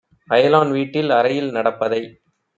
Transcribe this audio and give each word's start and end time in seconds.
அயலான் 0.29 0.71
வீட்டில் 0.71 1.11
அறையில் 1.11 1.51
நடப்பதை 1.51 2.01